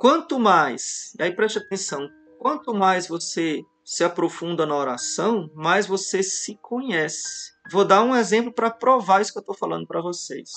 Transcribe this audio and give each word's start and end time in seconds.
Quanto 0.00 0.40
mais, 0.40 1.14
e 1.18 1.22
aí 1.22 1.30
preste 1.30 1.58
atenção, 1.58 2.08
quanto 2.38 2.72
mais 2.72 3.06
você 3.06 3.62
se 3.84 4.02
aprofunda 4.02 4.64
na 4.64 4.74
oração, 4.74 5.50
mais 5.54 5.86
você 5.86 6.22
se 6.22 6.56
conhece. 6.62 7.52
Vou 7.70 7.84
dar 7.84 8.02
um 8.02 8.16
exemplo 8.16 8.50
para 8.50 8.70
provar 8.70 9.20
isso 9.20 9.30
que 9.30 9.36
eu 9.36 9.42
estou 9.42 9.54
falando 9.54 9.86
para 9.86 10.00
vocês. 10.00 10.50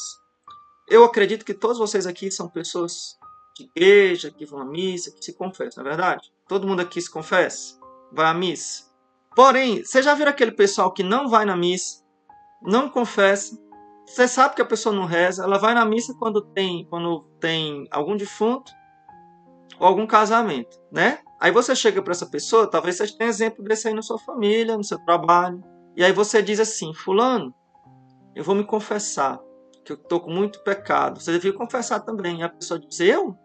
Eu 0.88 1.04
acredito 1.04 1.44
que 1.44 1.54
todos 1.54 1.78
vocês 1.78 2.08
aqui 2.08 2.32
são 2.32 2.48
pessoas 2.48 3.18
de 3.58 3.66
igreja, 3.66 4.32
que 4.32 4.46
vão 4.46 4.62
à 4.62 4.66
missa, 4.66 5.12
que 5.12 5.25
se 5.25 5.34
confessam, 5.34 5.84
não 5.84 5.91
é 5.91 5.94
verdade? 5.94 6.32
Todo 6.48 6.66
mundo 6.66 6.80
aqui 6.80 7.02
se 7.02 7.12
confessa? 7.12 7.78
Vai 8.14 8.28
à 8.28 8.34
missa? 8.34 8.86
Porém, 9.36 9.84
você 9.84 10.02
já 10.02 10.16
viu 10.16 10.30
aquele 10.30 10.54
pessoal 10.54 10.94
que 10.94 11.04
não 11.04 11.28
vai 11.28 11.44
na 11.44 11.57
missa, 11.57 12.02
não 12.62 12.88
confessa, 12.89 13.60
você 14.05 14.25
sabe 14.25 14.55
que 14.55 14.62
a 14.62 14.66
pessoa 14.66 14.96
não 14.96 15.04
reza, 15.04 15.44
ela 15.44 15.57
vai 15.57 15.73
na 15.73 15.84
missa 15.84 16.14
quando 16.18 16.41
tem, 16.41 16.86
quando 16.86 17.25
tem 17.41 17.86
algum 17.91 18.16
defunto 18.16 18.71
ou 19.84 19.89
algum 19.89 20.07
casamento, 20.07 20.79
né? 20.89 21.20
Aí 21.41 21.52
você 21.52 21.76
chega 21.76 22.02
para 22.02 22.13
essa 22.13 22.26
pessoa, 22.26 22.66
talvez 22.66 22.95
você 22.95 23.17
tenha 23.17 23.30
exemplo 23.30 23.62
desse 23.66 23.89
aí 23.89 23.94
na 23.94 24.02
sua 24.02 24.17
família, 24.17 24.77
no 24.77 24.84
seu 24.84 24.98
trabalho, 24.99 25.62
e 25.94 26.02
aí 26.05 26.13
você 26.13 26.41
diz 26.41 26.58
assim: 26.58 26.94
Fulano, 26.94 27.53
eu 28.34 28.45
vou 28.45 28.55
me 28.55 28.63
confessar, 28.63 29.41
que 29.84 29.91
eu 29.91 29.98
estou 29.98 30.22
com 30.22 30.31
muito 30.31 30.63
pecado. 30.63 31.20
Você 31.20 31.34
devia 31.34 31.52
confessar 31.52 31.99
também. 31.99 32.39
E 32.39 32.44
a 32.44 32.48
pessoa 32.48 32.80
diz: 32.80 32.98
Eu? 33.02 33.38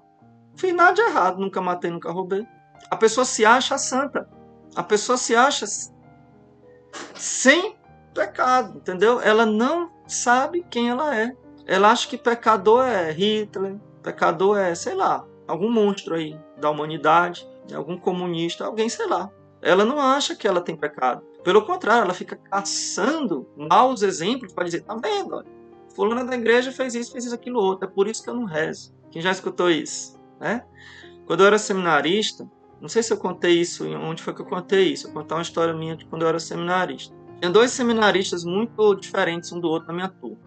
Fiz 0.57 0.73
nada 0.73 0.93
de 0.93 1.01
errado, 1.01 1.41
nunca 1.41 1.61
matei, 1.61 1.91
nunca 1.91 2.13
roubei. 2.13 2.47
A 2.89 2.95
pessoa 2.95 3.25
se 3.25 3.45
acha 3.45 3.77
santa. 3.77 4.29
A 4.77 4.83
pessoa 4.85 5.19
se 5.19 5.35
acha 5.35 5.67
sem 7.17 7.77
pecado, 8.15 8.79
entendeu? 8.79 9.21
Ela 9.21 9.45
não 9.45 9.91
sabe 10.07 10.65
quem 10.71 10.89
ela 10.89 11.17
é. 11.17 11.33
Ela 11.67 11.91
acha 11.91 12.07
que 12.07 12.17
pecador 12.17 12.85
é 12.85 13.11
Hitler, 13.11 13.77
pecador 14.05 14.57
é, 14.57 14.73
sei 14.77 14.95
lá, 14.95 15.27
algum 15.49 15.71
monstro 15.71 16.15
aí 16.15 16.39
da 16.59 16.71
humanidade, 16.71 17.49
algum 17.75 17.97
comunista, 17.97 18.67
alguém, 18.67 18.89
sei 18.89 19.07
lá. 19.07 19.31
Ela 19.61 19.85
não 19.85 19.99
acha 19.99 20.37
que 20.37 20.47
ela 20.47 20.61
tem 20.61 20.77
pecado. 20.77 21.23
Pelo 21.43 21.65
contrário, 21.65 22.05
ela 22.05 22.15
fica 22.15 22.37
caçando 22.37 23.49
maus 23.57 24.03
exemplos 24.03 24.53
para 24.53 24.65
dizer: 24.65 24.83
tá 24.83 24.95
vendo? 24.95 25.35
Olha, 25.35 25.47
fulana 25.95 26.25
da 26.25 26.37
igreja 26.37 26.71
fez 26.71 26.95
isso, 26.95 27.11
fez 27.11 27.25
isso, 27.25 27.35
aquilo 27.35 27.59
outro. 27.59 27.89
É 27.89 27.91
por 27.91 28.07
isso 28.07 28.23
que 28.23 28.31
eu 28.31 28.35
não 28.35 28.45
rezo. 28.45 28.95
Quem 29.11 29.23
já 29.23 29.31
escutou 29.31 29.71
isso? 29.71 30.21
Né? 30.39 30.65
Quando 31.27 31.41
eu 31.41 31.47
era 31.47 31.59
seminarista, 31.59 32.49
não 32.81 32.89
sei 32.89 33.03
se 33.03 33.13
eu 33.13 33.17
contei 33.17 33.61
isso, 33.61 33.89
onde 33.89 34.23
foi 34.23 34.35
que 34.35 34.43
eu 34.43 34.47
contei 34.47 34.93
isso. 34.93 35.09
Eu 35.09 35.13
vou 35.13 35.23
contar 35.23 35.37
uma 35.37 35.43
história 35.43 35.75
minha 35.75 35.97
de 35.97 36.05
quando 36.05 36.23
eu 36.23 36.29
era 36.29 36.39
seminarista. 36.39 37.17
Tinha 37.41 37.51
dois 37.51 37.71
seminaristas 37.71 38.45
muito 38.45 38.95
diferentes 38.95 39.51
um 39.53 39.61
do 39.61 39.69
outro 39.69 39.89
na 39.89 39.95
minha 39.95 40.09
turma. 40.09 40.39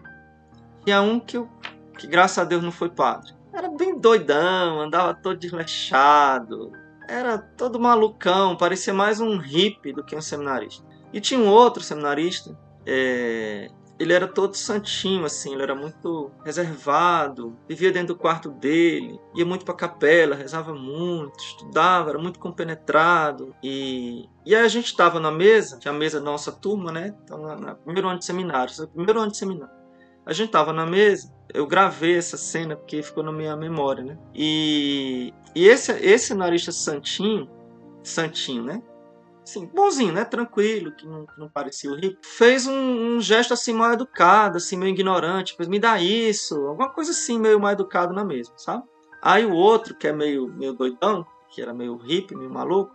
Tinha 0.84 1.02
um 1.02 1.18
que, 1.20 1.36
eu, 1.36 1.48
que 1.98 2.06
graças 2.06 2.38
a 2.38 2.44
Deus 2.44 2.62
não 2.62 2.72
foi 2.72 2.88
padre. 2.88 3.32
Era 3.62 3.70
bem 3.70 3.96
doidão, 3.96 4.80
andava 4.80 5.14
todo 5.14 5.38
desleixado, 5.38 6.72
era 7.08 7.38
todo 7.38 7.78
malucão, 7.78 8.56
parecia 8.56 8.92
mais 8.92 9.20
um 9.20 9.38
hippie 9.38 9.92
do 9.92 10.02
que 10.02 10.16
um 10.16 10.20
seminarista. 10.20 10.84
E 11.12 11.20
tinha 11.20 11.38
um 11.38 11.46
outro 11.46 11.80
seminarista, 11.80 12.58
é, 12.84 13.70
ele 14.00 14.12
era 14.12 14.26
todo 14.26 14.56
santinho, 14.56 15.24
assim, 15.24 15.52
ele 15.52 15.62
era 15.62 15.76
muito 15.76 16.32
reservado, 16.44 17.56
vivia 17.68 17.92
dentro 17.92 18.14
do 18.14 18.18
quarto 18.18 18.50
dele, 18.50 19.16
ia 19.32 19.46
muito 19.46 19.64
pra 19.64 19.74
capela, 19.74 20.34
rezava 20.34 20.74
muito, 20.74 21.38
estudava, 21.38 22.10
era 22.10 22.18
muito 22.18 22.40
compenetrado. 22.40 23.54
E, 23.62 24.28
e 24.44 24.56
aí 24.56 24.64
a 24.64 24.68
gente 24.68 24.86
estava 24.86 25.20
na 25.20 25.30
mesa, 25.30 25.78
tinha 25.78 25.94
a 25.94 25.96
mesa 25.96 26.18
da 26.18 26.26
nossa 26.26 26.50
turma, 26.50 26.90
né? 26.90 27.14
Então, 27.22 27.56
na 27.56 27.76
primeiro 27.76 28.08
ano 28.08 28.18
de 28.18 28.24
seminário, 28.24 28.74
primeiro 28.88 29.20
ano 29.20 29.30
de 29.30 29.36
seminário. 29.36 29.81
A 30.24 30.32
gente 30.32 30.46
estava 30.46 30.72
na 30.72 30.86
mesa, 30.86 31.32
eu 31.52 31.66
gravei 31.66 32.16
essa 32.16 32.36
cena 32.36 32.76
porque 32.76 33.02
ficou 33.02 33.22
na 33.22 33.32
minha 33.32 33.56
memória, 33.56 34.04
né? 34.04 34.18
E, 34.34 35.32
e 35.54 35.66
esse, 35.66 35.92
esse 35.92 36.28
senarista 36.28 36.70
santinho, 36.70 37.50
santinho, 38.02 38.62
né? 38.62 38.82
assim, 39.44 39.66
bonzinho, 39.66 40.12
né? 40.12 40.24
Tranquilo, 40.24 40.92
que 40.92 41.06
não, 41.06 41.26
não 41.36 41.48
parecia 41.48 41.90
o 41.90 41.96
rico. 41.96 42.18
Fez 42.24 42.66
um, 42.66 43.16
um, 43.16 43.20
gesto 43.20 43.52
assim 43.52 43.72
mal 43.72 43.92
educado, 43.92 44.56
assim, 44.56 44.76
meio 44.76 44.90
ignorante, 44.90 45.56
me 45.68 45.78
dá 45.78 46.00
isso, 46.00 46.54
alguma 46.66 46.90
coisa 46.90 47.10
assim, 47.10 47.38
meio 47.38 47.60
mal 47.60 47.72
educado 47.72 48.14
na 48.14 48.24
mesma, 48.24 48.54
sabe? 48.56 48.84
Aí 49.20 49.44
o 49.44 49.52
outro, 49.52 49.94
que 49.94 50.08
é 50.08 50.12
meio, 50.12 50.48
meio 50.48 50.72
doidão, 50.72 51.26
que 51.50 51.60
era 51.60 51.74
meio 51.74 51.96
hippie, 51.96 52.34
meio 52.34 52.50
maluco, 52.50 52.94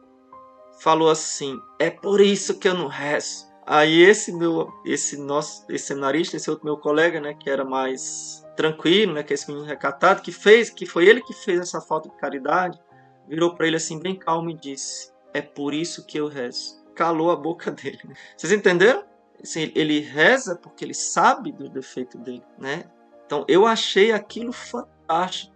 falou 0.80 1.10
assim: 1.10 1.60
é 1.80 1.90
por 1.90 2.22
isso 2.22 2.60
que 2.60 2.68
eu 2.68 2.74
não 2.74 2.88
rezo. 2.88 3.47
Aí 3.70 4.02
esse 4.02 4.32
meu, 4.32 4.72
esse 4.86 5.18
nosso, 5.18 5.66
esse 5.70 5.88
seminarista, 5.88 6.38
esse 6.38 6.50
outro 6.50 6.64
meu 6.64 6.78
colega, 6.78 7.20
né, 7.20 7.34
que 7.34 7.50
era 7.50 7.66
mais 7.66 8.42
tranquilo, 8.56 9.12
né, 9.12 9.24
que 9.24 9.34
é 9.34 9.36
esse 9.36 9.46
menino 9.50 9.68
recatado, 9.68 10.22
que 10.22 10.32
fez, 10.32 10.70
que 10.70 10.86
foi 10.86 11.06
ele 11.06 11.22
que 11.22 11.34
fez 11.34 11.60
essa 11.60 11.82
falta 11.82 12.08
de 12.08 12.16
caridade, 12.16 12.80
virou 13.28 13.54
para 13.54 13.68
ele 13.68 13.76
assim 13.76 14.00
bem 14.00 14.16
calmo 14.16 14.50
e 14.50 14.54
disse: 14.54 15.12
é 15.34 15.42
por 15.42 15.74
isso 15.74 16.06
que 16.06 16.18
eu 16.18 16.28
rezo. 16.30 16.82
Calou 16.96 17.30
a 17.30 17.36
boca 17.36 17.70
dele. 17.70 18.00
Vocês 18.38 18.54
entenderam? 18.54 19.04
Assim, 19.44 19.70
ele 19.76 20.00
reza 20.00 20.56
porque 20.56 20.86
ele 20.86 20.94
sabe 20.94 21.52
do 21.52 21.70
defeito 21.70 22.18
dele, 22.18 22.46
né? 22.58 22.90
Então 23.26 23.44
eu 23.50 23.68
achei 23.68 24.14
aquilo 24.14 24.54
fantástico. 24.54 25.54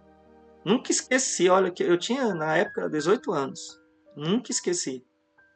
Nunca 0.62 0.92
esqueci, 0.92 1.48
olha 1.48 1.70
que 1.70 1.82
eu 1.82 1.96
tinha 1.96 2.34
na 2.34 2.58
época 2.58 2.90
18 2.90 3.32
anos. 3.32 3.80
Nunca 4.14 4.52
esqueci. 4.52 5.02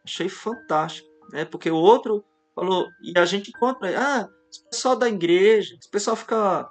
Achei 0.02 0.30
fantástico, 0.30 1.06
né? 1.30 1.44
Porque 1.44 1.70
o 1.70 1.76
outro 1.76 2.24
falou 2.56 2.88
e 3.00 3.16
a 3.16 3.24
gente 3.24 3.50
encontra, 3.50 3.88
ah, 3.96 4.28
o 4.66 4.70
pessoal 4.70 4.96
da 4.96 5.08
igreja, 5.08 5.76
o 5.86 5.90
pessoal 5.90 6.16
fica 6.16 6.68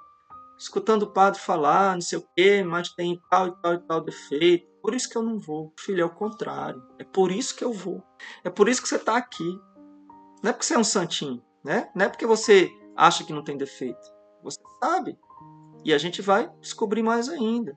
escutando 0.58 1.04
o 1.04 1.12
padre 1.12 1.40
falar, 1.40 1.94
não 1.94 2.02
sei 2.02 2.18
o 2.18 2.26
quê, 2.36 2.62
mas 2.62 2.90
tem 2.90 3.18
tal 3.30 3.48
e 3.48 3.62
tal 3.62 3.74
e 3.74 3.78
tal 3.78 4.00
defeito 4.02 4.76
por 4.86 4.94
isso 4.94 5.10
que 5.10 5.18
eu 5.18 5.22
não 5.22 5.36
vou. 5.36 5.74
Filho, 5.76 6.02
é 6.02 6.04
o 6.04 6.14
contrário. 6.14 6.80
É 6.96 7.02
por 7.02 7.32
isso 7.32 7.56
que 7.56 7.64
eu 7.64 7.72
vou. 7.72 8.04
É 8.44 8.48
por 8.48 8.68
isso 8.68 8.80
que 8.80 8.86
você 8.86 8.94
está 8.94 9.16
aqui. 9.16 9.60
Não 10.40 10.50
é 10.50 10.52
porque 10.52 10.64
você 10.64 10.74
é 10.74 10.78
um 10.78 10.84
santinho, 10.84 11.42
né? 11.64 11.90
Não 11.92 12.06
é 12.06 12.08
porque 12.08 12.24
você 12.24 12.70
acha 12.96 13.24
que 13.24 13.32
não 13.32 13.42
tem 13.42 13.56
defeito. 13.56 13.98
Você 14.44 14.60
sabe. 14.80 15.18
E 15.84 15.92
a 15.92 15.98
gente 15.98 16.22
vai 16.22 16.48
descobrir 16.60 17.02
mais 17.02 17.28
ainda. 17.28 17.74